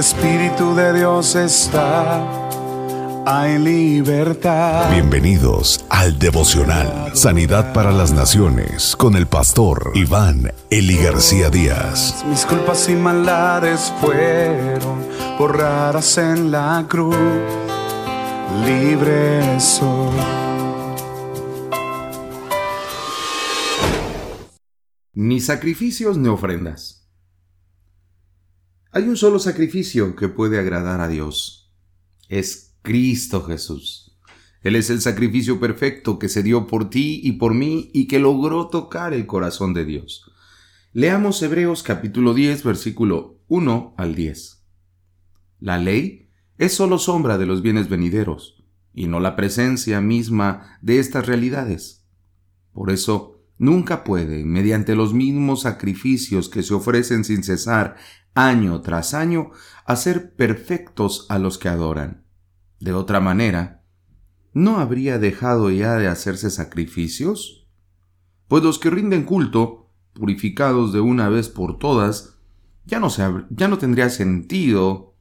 el 0.00 0.06
Espíritu 0.06 0.74
de 0.74 0.94
Dios 0.94 1.34
está, 1.36 2.26
hay 3.26 3.58
libertad. 3.58 4.90
Bienvenidos 4.90 5.84
al 5.90 6.18
devocional 6.18 7.14
Sanidad 7.14 7.74
para 7.74 7.92
las 7.92 8.10
Naciones 8.10 8.96
con 8.96 9.14
el 9.14 9.26
pastor 9.26 9.92
Iván 9.94 10.54
Eli 10.70 10.96
García 10.96 11.50
Díaz. 11.50 12.24
Mis 12.26 12.46
culpas 12.46 12.88
y 12.88 12.94
maldades 12.94 13.92
fueron 14.00 15.06
borradas 15.38 16.16
en 16.16 16.50
la 16.50 16.86
cruz, 16.88 17.14
libre 18.64 19.60
soy. 19.60 20.16
Ni 25.12 25.40
sacrificios 25.40 26.16
ni 26.16 26.28
ofrendas. 26.28 26.99
Hay 28.92 29.04
un 29.04 29.16
solo 29.16 29.38
sacrificio 29.38 30.16
que 30.16 30.28
puede 30.28 30.58
agradar 30.58 31.00
a 31.00 31.06
Dios. 31.06 31.72
Es 32.28 32.74
Cristo 32.82 33.44
Jesús. 33.44 34.18
Él 34.62 34.74
es 34.74 34.90
el 34.90 35.00
sacrificio 35.00 35.60
perfecto 35.60 36.18
que 36.18 36.28
se 36.28 36.42
dio 36.42 36.66
por 36.66 36.90
ti 36.90 37.20
y 37.22 37.32
por 37.32 37.54
mí 37.54 37.92
y 37.94 38.08
que 38.08 38.18
logró 38.18 38.66
tocar 38.66 39.14
el 39.14 39.26
corazón 39.26 39.74
de 39.74 39.84
Dios. 39.84 40.28
Leamos 40.92 41.40
Hebreos 41.40 41.84
capítulo 41.84 42.34
10 42.34 42.64
versículo 42.64 43.38
1 43.46 43.94
al 43.96 44.16
10. 44.16 44.64
La 45.60 45.78
ley 45.78 46.28
es 46.58 46.74
solo 46.74 46.98
sombra 46.98 47.38
de 47.38 47.46
los 47.46 47.62
bienes 47.62 47.88
venideros 47.88 48.64
y 48.92 49.06
no 49.06 49.20
la 49.20 49.36
presencia 49.36 50.00
misma 50.00 50.80
de 50.82 50.98
estas 50.98 51.26
realidades. 51.26 52.08
Por 52.72 52.90
eso, 52.90 53.40
nunca 53.56 54.02
puede, 54.02 54.44
mediante 54.44 54.96
los 54.96 55.14
mismos 55.14 55.62
sacrificios 55.62 56.48
que 56.48 56.64
se 56.64 56.74
ofrecen 56.74 57.22
sin 57.24 57.44
cesar 57.44 57.96
año 58.34 58.80
tras 58.80 59.14
año, 59.14 59.50
hacer 59.84 60.34
perfectos 60.34 61.26
a 61.28 61.38
los 61.38 61.58
que 61.58 61.68
adoran. 61.68 62.24
De 62.78 62.92
otra 62.92 63.20
manera, 63.20 63.82
¿no 64.52 64.78
habría 64.78 65.18
dejado 65.18 65.70
ya 65.70 65.94
de 65.94 66.08
hacerse 66.08 66.50
sacrificios? 66.50 67.68
Pues 68.48 68.62
los 68.62 68.78
que 68.78 68.90
rinden 68.90 69.24
culto, 69.24 69.90
purificados 70.14 70.92
de 70.92 71.00
una 71.00 71.28
vez 71.28 71.48
por 71.48 71.78
todas, 71.78 72.38
ya 72.84 72.98
no, 72.98 73.08
ya 73.50 73.68
no 73.68 73.78
tendría 73.78 74.10
sentido 74.10 75.14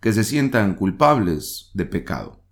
que 0.00 0.12
se 0.12 0.24
sientan 0.24 0.74
culpables 0.74 1.70
de 1.74 1.84
pecado. 1.84 2.42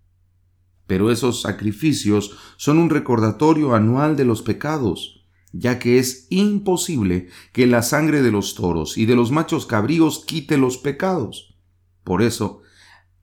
Pero 0.86 1.10
esos 1.10 1.42
sacrificios 1.42 2.36
son 2.56 2.78
un 2.78 2.90
recordatorio 2.90 3.74
anual 3.74 4.16
de 4.16 4.24
los 4.24 4.42
pecados, 4.42 5.19
ya 5.52 5.78
que 5.78 5.98
es 5.98 6.26
imposible 6.30 7.28
que 7.52 7.66
la 7.66 7.82
sangre 7.82 8.22
de 8.22 8.30
los 8.30 8.54
toros 8.54 8.96
y 8.96 9.06
de 9.06 9.16
los 9.16 9.32
machos 9.32 9.66
cabríos 9.66 10.24
quite 10.24 10.56
los 10.56 10.78
pecados. 10.78 11.58
Por 12.04 12.22
eso, 12.22 12.62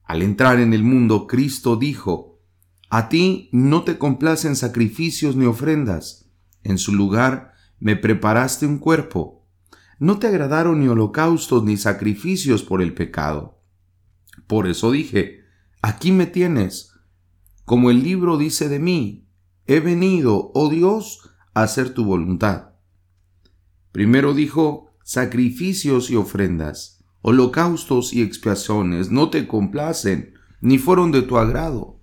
al 0.04 0.22
entrar 0.22 0.60
en 0.60 0.72
el 0.72 0.82
mundo, 0.82 1.26
Cristo 1.26 1.76
dijo, 1.76 2.40
A 2.90 3.08
ti 3.08 3.48
no 3.52 3.84
te 3.84 3.98
complacen 3.98 4.56
sacrificios 4.56 5.36
ni 5.36 5.46
ofrendas, 5.46 6.30
en 6.62 6.78
su 6.78 6.94
lugar 6.94 7.52
me 7.78 7.96
preparaste 7.96 8.66
un 8.66 8.78
cuerpo. 8.78 9.46
No 9.98 10.18
te 10.18 10.26
agradaron 10.26 10.80
ni 10.80 10.88
holocaustos 10.88 11.64
ni 11.64 11.76
sacrificios 11.76 12.62
por 12.62 12.82
el 12.82 12.94
pecado. 12.94 13.60
Por 14.46 14.66
eso 14.66 14.90
dije, 14.90 15.44
aquí 15.82 16.12
me 16.12 16.26
tienes. 16.26 16.92
Como 17.64 17.90
el 17.90 18.02
libro 18.02 18.38
dice 18.38 18.68
de 18.68 18.78
mí, 18.78 19.28
he 19.66 19.80
venido, 19.80 20.52
oh 20.54 20.70
Dios, 20.70 21.30
hacer 21.62 21.94
tu 21.94 22.04
voluntad. 22.04 22.70
Primero 23.92 24.34
dijo, 24.34 24.92
sacrificios 25.02 26.10
y 26.10 26.16
ofrendas, 26.16 27.04
holocaustos 27.22 28.12
y 28.12 28.22
expiaciones 28.22 29.10
no 29.10 29.30
te 29.30 29.46
complacen, 29.46 30.34
ni 30.60 30.78
fueron 30.78 31.12
de 31.12 31.22
tu 31.22 31.38
agrado, 31.38 32.00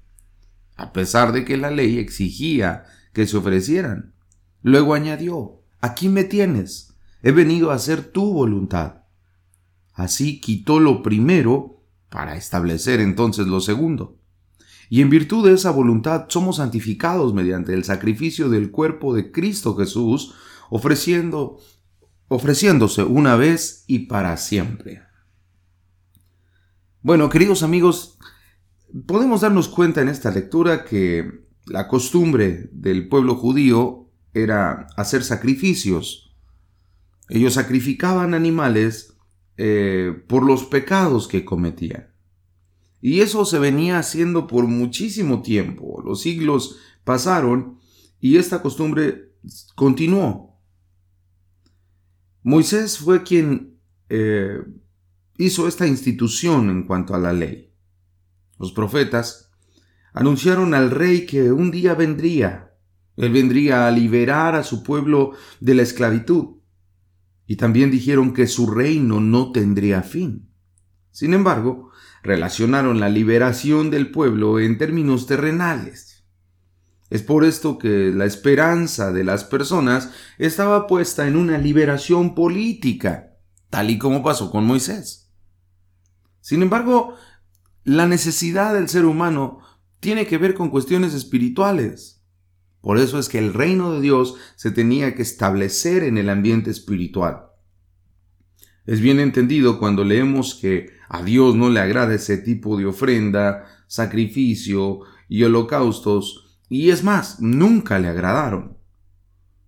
a 0.75 0.93
pesar 0.93 1.31
de 1.31 1.45
que 1.45 1.57
la 1.57 1.71
ley 1.71 1.97
exigía 1.99 2.85
que 3.13 3.27
se 3.27 3.37
ofrecieran. 3.37 4.13
Luego 4.61 4.93
añadió, 4.93 5.61
aquí 5.79 6.09
me 6.09 6.23
tienes, 6.23 6.97
he 7.21 7.31
venido 7.31 7.71
a 7.71 7.75
hacer 7.75 8.03
tu 8.03 8.33
voluntad. 8.33 9.03
Así 9.93 10.41
quitó 10.41 10.79
lo 10.79 11.01
primero 11.01 11.83
para 12.09 12.35
establecer 12.35 12.99
entonces 12.99 13.47
lo 13.47 13.61
segundo. 13.61 14.19
Y 14.89 15.01
en 15.01 15.09
virtud 15.09 15.45
de 15.47 15.53
esa 15.53 15.71
voluntad 15.71 16.25
somos 16.29 16.57
santificados 16.57 17.33
mediante 17.33 17.73
el 17.73 17.83
sacrificio 17.83 18.49
del 18.49 18.71
cuerpo 18.71 19.15
de 19.15 19.31
Cristo 19.31 19.75
Jesús, 19.75 20.35
ofreciendo, 20.69 21.59
ofreciéndose 22.27 23.03
una 23.03 23.35
vez 23.35 23.83
y 23.87 24.07
para 24.07 24.37
siempre. 24.37 25.01
Bueno, 27.01 27.29
queridos 27.29 27.63
amigos, 27.63 28.17
podemos 29.05 29.41
darnos 29.41 29.67
cuenta 29.67 30.01
en 30.01 30.09
esta 30.09 30.31
lectura 30.31 30.85
que 30.85 31.45
la 31.65 31.87
costumbre 31.87 32.69
del 32.71 33.07
pueblo 33.07 33.35
judío 33.35 34.09
era 34.33 34.87
hacer 34.97 35.23
sacrificios. 35.23 36.35
Ellos 37.29 37.55
sacrificaban 37.55 38.33
animales 38.33 39.15
eh, 39.57 40.13
por 40.27 40.43
los 40.43 40.65
pecados 40.65 41.27
que 41.27 41.45
cometían. 41.45 42.14
Y 43.07 43.21
eso 43.21 43.45
se 43.45 43.59
venía 43.59 43.99
haciendo 43.99 44.47
por 44.47 44.65
muchísimo 44.65 45.43
tiempo. 45.43 46.01
Los 46.03 46.21
siglos 46.21 46.79
pasaron 47.03 47.77
y 48.19 48.37
esta 48.37 48.63
costumbre 48.63 49.35
continuó. 49.75 50.59
Moisés 52.41 52.97
fue 52.97 53.21
quien 53.21 53.77
eh, 54.09 54.57
hizo 55.37 55.67
esta 55.67 55.85
institución 55.85 56.71
en 56.71 56.81
cuanto 56.87 57.13
a 57.13 57.19
la 57.19 57.31
ley. 57.31 57.75
Los 58.57 58.71
profetas 58.71 59.51
anunciaron 60.11 60.73
al 60.73 60.89
rey 60.89 61.27
que 61.27 61.51
un 61.51 61.69
día 61.69 61.93
vendría. 61.93 62.73
Él 63.17 63.31
vendría 63.31 63.85
a 63.85 63.91
liberar 63.91 64.55
a 64.55 64.63
su 64.63 64.81
pueblo 64.81 65.33
de 65.59 65.75
la 65.75 65.83
esclavitud. 65.83 66.55
Y 67.45 67.57
también 67.57 67.91
dijeron 67.91 68.33
que 68.33 68.47
su 68.47 68.65
reino 68.65 69.19
no 69.19 69.51
tendría 69.51 70.01
fin. 70.01 70.54
Sin 71.15 71.33
embargo, 71.33 71.91
relacionaron 72.23 72.99
la 72.99 73.07
liberación 73.07 73.89
del 73.89 74.11
pueblo 74.11 74.59
en 74.59 74.77
términos 74.77 75.27
terrenales. 75.27 76.25
Es 77.09 77.23
por 77.23 77.45
esto 77.45 77.77
que 77.77 78.11
la 78.13 78.25
esperanza 78.25 79.13
de 79.13 79.23
las 79.23 79.45
personas 79.45 80.11
estaba 80.37 80.87
puesta 80.87 81.25
en 81.25 81.37
una 81.37 81.57
liberación 81.57 82.35
política, 82.35 83.37
tal 83.69 83.91
y 83.91 83.97
como 83.97 84.23
pasó 84.23 84.51
con 84.51 84.65
Moisés. 84.65 85.31
Sin 86.41 86.61
embargo, 86.61 87.15
la 87.85 88.07
necesidad 88.07 88.73
del 88.73 88.89
ser 88.89 89.05
humano 89.05 89.59
tiene 90.01 90.27
que 90.27 90.37
ver 90.37 90.53
con 90.53 90.69
cuestiones 90.69 91.13
espirituales. 91.13 92.25
Por 92.81 92.97
eso 92.97 93.19
es 93.19 93.29
que 93.29 93.39
el 93.39 93.53
reino 93.53 93.93
de 93.93 94.01
Dios 94.01 94.35
se 94.57 94.69
tenía 94.69 95.15
que 95.15 95.21
establecer 95.21 96.03
en 96.03 96.17
el 96.17 96.29
ambiente 96.29 96.71
espiritual. 96.71 97.54
Es 98.85 99.01
bien 99.01 99.19
entendido 99.19 99.79
cuando 99.79 100.03
leemos 100.03 100.55
que 100.55 100.91
a 101.09 101.23
Dios 101.23 101.55
no 101.55 101.69
le 101.69 101.79
agrada 101.79 102.13
ese 102.13 102.37
tipo 102.37 102.77
de 102.77 102.85
ofrenda, 102.85 103.65
sacrificio 103.87 104.99
y 105.27 105.43
holocaustos, 105.43 106.59
y 106.69 106.89
es 106.89 107.03
más, 107.03 107.39
nunca 107.39 107.99
le 107.99 108.07
agradaron, 108.07 108.77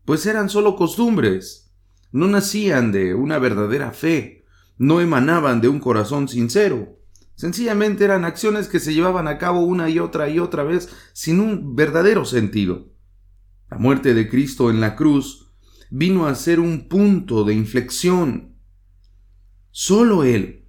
pues 0.06 0.26
eran 0.26 0.50
solo 0.50 0.76
costumbres, 0.76 1.74
no 2.12 2.28
nacían 2.28 2.92
de 2.92 3.14
una 3.14 3.40
verdadera 3.40 3.92
fe, 3.92 4.46
no 4.78 5.02
emanaban 5.02 5.62
de 5.62 5.68
un 5.68 5.80
corazón 5.80 6.28
sincero, 6.28 7.00
sencillamente 7.36 8.06
eran 8.06 8.24
acciones 8.24 8.68
que 8.68 8.80
se 8.80 8.94
llevaban 8.94 9.28
a 9.28 9.38
cabo 9.38 9.62
una 9.62 9.90
y 9.90 10.00
otra 10.00 10.30
y 10.30 10.40
otra 10.40 10.64
vez 10.64 10.90
sin 11.14 11.40
un 11.40 11.76
verdadero 11.76 12.26
sentido. 12.26 12.90
La 13.70 13.78
muerte 13.78 14.14
de 14.14 14.30
Cristo 14.30 14.70
en 14.70 14.80
la 14.80 14.96
cruz 14.96 15.52
vino 15.90 16.28
a 16.28 16.36
ser 16.36 16.60
un 16.60 16.88
punto 16.88 17.44
de 17.44 17.54
inflexión 17.54 18.57
Solo 19.80 20.24
Él. 20.24 20.66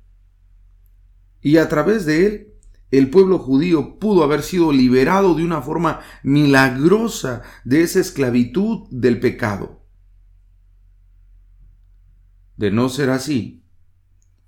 Y 1.40 1.56
a 1.56 1.66
través 1.70 2.04
de 2.04 2.26
Él, 2.26 2.54
el 2.90 3.08
pueblo 3.08 3.38
judío 3.38 3.98
pudo 3.98 4.22
haber 4.22 4.42
sido 4.42 4.70
liberado 4.70 5.34
de 5.34 5.44
una 5.44 5.62
forma 5.62 6.00
milagrosa 6.22 7.40
de 7.64 7.80
esa 7.80 8.00
esclavitud 8.00 8.86
del 8.90 9.18
pecado. 9.18 9.82
De 12.58 12.70
no 12.70 12.90
ser 12.90 13.08
así, 13.08 13.64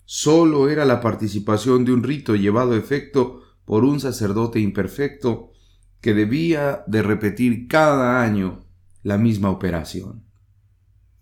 solo 0.04 0.68
era 0.68 0.84
la 0.84 1.00
participación 1.00 1.86
de 1.86 1.92
un 1.92 2.02
rito 2.02 2.36
llevado 2.36 2.72
a 2.72 2.76
efecto 2.76 3.40
por 3.64 3.84
un 3.84 3.98
sacerdote 3.98 4.60
imperfecto 4.60 5.52
que 6.02 6.12
debía 6.12 6.84
de 6.86 7.00
repetir 7.00 7.66
cada 7.66 8.20
año 8.20 8.66
la 9.02 9.16
misma 9.16 9.48
operación. 9.48 10.26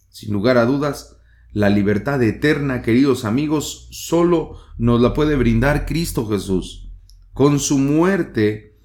Sin 0.09 0.33
lugar 0.33 0.59
a 0.59 0.65
dudas, 0.65 1.18
la 1.59 1.71
libertad 1.71 2.23
eterna, 2.23 2.83
queridos 2.83 3.25
amigos, 3.25 3.89
solo 3.91 4.61
nos 4.77 5.01
la 5.01 5.13
puede 5.13 5.35
brindar 5.35 5.87
Cristo 5.87 6.29
Jesús. 6.29 6.93
Con 7.33 7.59
su 7.59 7.79
muerte, 7.79 8.79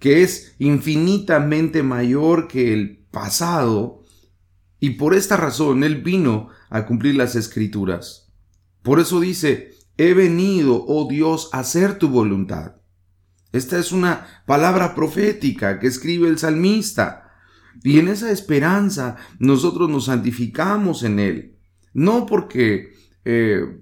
que 0.00 0.24
es 0.24 0.56
infinitamente 0.58 1.84
mayor 1.84 2.48
que 2.48 2.72
el 2.72 3.06
pasado, 3.12 4.02
y 4.80 4.90
por 4.90 5.14
esta 5.14 5.36
razón 5.36 5.84
Él 5.84 6.02
vino 6.02 6.48
a 6.70 6.86
cumplir 6.86 7.14
las 7.14 7.36
escrituras. 7.36 8.32
Por 8.82 8.98
eso 8.98 9.20
dice, 9.20 9.70
he 9.96 10.12
venido, 10.12 10.84
oh 10.88 11.06
Dios, 11.08 11.50
a 11.52 11.60
hacer 11.60 12.00
tu 12.00 12.08
voluntad. 12.08 12.78
Esta 13.52 13.78
es 13.78 13.92
una 13.92 14.42
palabra 14.44 14.96
profética 14.96 15.78
que 15.78 15.86
escribe 15.86 16.28
el 16.28 16.38
salmista. 16.40 17.30
Y 17.84 18.00
en 18.00 18.08
esa 18.08 18.32
esperanza 18.32 19.18
nosotros 19.38 19.88
nos 19.88 20.06
santificamos 20.06 21.04
en 21.04 21.20
Él. 21.20 21.55
No 21.96 22.26
porque 22.26 22.92
eh, 23.24 23.78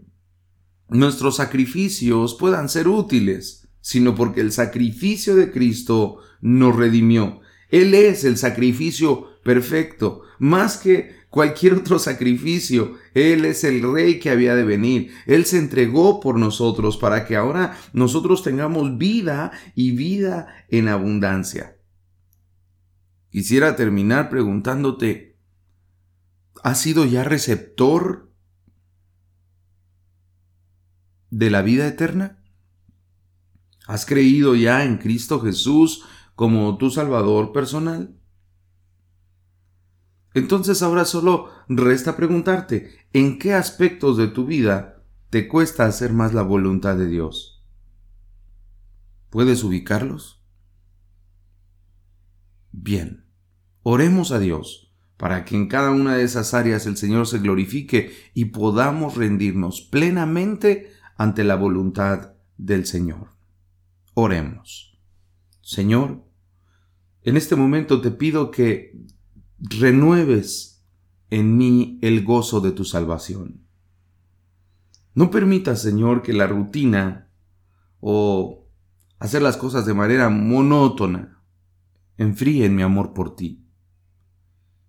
nuestros 0.88 1.34
sacrificios 1.34 2.36
puedan 2.36 2.68
ser 2.68 2.86
útiles, 2.86 3.68
sino 3.80 4.14
porque 4.14 4.40
el 4.40 4.52
sacrificio 4.52 5.34
de 5.34 5.50
Cristo 5.50 6.18
nos 6.40 6.76
redimió. 6.76 7.40
Él 7.70 7.92
es 7.92 8.22
el 8.22 8.36
sacrificio 8.36 9.40
perfecto, 9.42 10.22
más 10.38 10.76
que 10.76 11.24
cualquier 11.28 11.74
otro 11.80 11.98
sacrificio. 11.98 12.98
Él 13.14 13.44
es 13.44 13.64
el 13.64 13.82
rey 13.82 14.20
que 14.20 14.30
había 14.30 14.54
de 14.54 14.62
venir. 14.62 15.10
Él 15.26 15.44
se 15.44 15.58
entregó 15.58 16.20
por 16.20 16.38
nosotros 16.38 16.96
para 16.96 17.26
que 17.26 17.34
ahora 17.34 17.76
nosotros 17.94 18.44
tengamos 18.44 18.96
vida 18.96 19.50
y 19.74 19.90
vida 19.90 20.64
en 20.68 20.86
abundancia. 20.86 21.78
Quisiera 23.30 23.74
terminar 23.74 24.30
preguntándote, 24.30 25.33
¿has 26.64 26.80
sido 26.80 27.04
ya 27.04 27.24
receptor 27.24 28.32
de 31.28 31.50
la 31.50 31.60
vida 31.60 31.86
eterna? 31.86 32.42
¿Has 33.86 34.06
creído 34.06 34.56
ya 34.56 34.82
en 34.82 34.96
Cristo 34.96 35.40
Jesús 35.40 36.04
como 36.34 36.78
tu 36.78 36.90
Salvador 36.90 37.52
personal? 37.52 38.18
Entonces 40.32 40.82
ahora 40.82 41.04
solo 41.04 41.50
resta 41.68 42.16
preguntarte, 42.16 43.06
¿en 43.12 43.38
qué 43.38 43.52
aspectos 43.52 44.16
de 44.16 44.28
tu 44.28 44.46
vida 44.46 45.04
te 45.28 45.48
cuesta 45.48 45.84
hacer 45.84 46.14
más 46.14 46.32
la 46.32 46.42
voluntad 46.42 46.96
de 46.96 47.08
Dios? 47.08 47.62
¿Puedes 49.28 49.62
ubicarlos? 49.64 50.42
Bien, 52.72 53.26
oremos 53.82 54.32
a 54.32 54.38
Dios 54.38 54.83
para 55.24 55.46
que 55.46 55.56
en 55.56 55.68
cada 55.68 55.90
una 55.90 56.16
de 56.16 56.22
esas 56.22 56.52
áreas 56.52 56.84
el 56.84 56.98
Señor 56.98 57.26
se 57.26 57.38
glorifique 57.38 58.12
y 58.34 58.44
podamos 58.44 59.16
rendirnos 59.16 59.80
plenamente 59.80 60.92
ante 61.16 61.44
la 61.44 61.56
voluntad 61.56 62.34
del 62.58 62.84
Señor. 62.84 63.28
Oremos. 64.12 65.00
Señor, 65.62 66.26
en 67.22 67.38
este 67.38 67.56
momento 67.56 68.02
te 68.02 68.10
pido 68.10 68.50
que 68.50 69.00
renueves 69.58 70.84
en 71.30 71.56
mí 71.56 71.98
el 72.02 72.22
gozo 72.22 72.60
de 72.60 72.72
tu 72.72 72.84
salvación. 72.84 73.62
No 75.14 75.30
permitas, 75.30 75.80
Señor, 75.80 76.20
que 76.20 76.34
la 76.34 76.46
rutina 76.46 77.30
o 77.98 78.68
hacer 79.20 79.40
las 79.40 79.56
cosas 79.56 79.86
de 79.86 79.94
manera 79.94 80.28
monótona 80.28 81.42
enfríen 82.18 82.76
mi 82.76 82.82
amor 82.82 83.14
por 83.14 83.34
ti. 83.34 83.63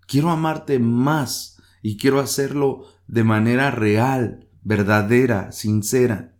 Quiero 0.07 0.29
amarte 0.29 0.79
más 0.79 1.61
y 1.81 1.97
quiero 1.97 2.19
hacerlo 2.19 2.85
de 3.07 3.23
manera 3.23 3.71
real, 3.71 4.47
verdadera, 4.63 5.51
sincera. 5.51 6.35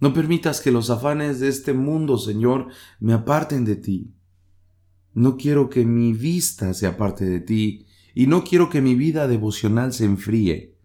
No 0.00 0.12
permitas 0.12 0.60
que 0.60 0.70
los 0.70 0.90
afanes 0.90 1.40
de 1.40 1.48
este 1.48 1.72
mundo, 1.72 2.18
Señor, 2.18 2.68
me 3.00 3.12
aparten 3.12 3.64
de 3.64 3.76
ti. 3.76 4.14
No 5.12 5.36
quiero 5.36 5.70
que 5.70 5.84
mi 5.84 6.12
vista 6.12 6.74
se 6.74 6.86
aparte 6.86 7.24
de 7.24 7.40
ti 7.40 7.86
y 8.14 8.26
no 8.26 8.44
quiero 8.44 8.68
que 8.68 8.82
mi 8.82 8.94
vida 8.94 9.28
devocional 9.28 9.92
se 9.92 10.04
enfríe. 10.04 10.76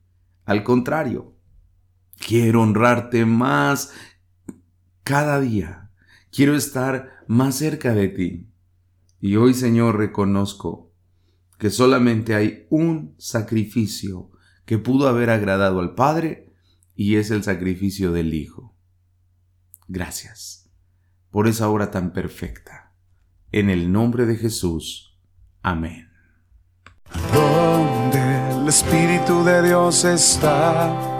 Al 0.45 0.63
contrario, 0.63 1.36
quiero 2.18 2.62
honrarte 2.62 3.25
más 3.25 3.92
cada 5.04 5.39
día. 5.39 5.92
Quiero 6.31 6.56
estar 6.56 7.24
más 7.27 7.56
cerca 7.56 7.94
de 7.94 8.07
ti. 8.10 8.48
Y 9.19 9.36
hoy, 9.36 9.54
Señor, 9.54 9.98
reconozco 9.98 10.88
que 11.60 11.70
solamente 11.70 12.34
hay 12.34 12.66
un 12.70 13.14
sacrificio 13.20 14.32
que 14.66 14.78
pudo 14.78 15.08
haber 15.08 15.30
agradado 15.30 15.82
al 15.82 15.94
Padre 15.94 16.54
y 16.96 17.18
es 17.18 17.32
el 17.32 17.44
sacrificio 17.44 18.12
del 18.14 18.34
Hijo. 18.34 18.78
Gracias 19.88 20.72
por 21.30 21.48
esa 21.48 21.70
obra 21.70 21.92
tan 21.92 22.14
perfecta 22.14 22.96
en 23.52 23.70
el 23.70 23.92
nombre 23.92 24.26
de 24.26 24.38
Jesús. 24.38 25.20
Amén. 25.62 26.10
Donde 27.34 28.52
el 28.52 28.68
Espíritu 28.68 29.44
de 29.44 29.62
Dios 29.64 30.06
está, 30.06 31.20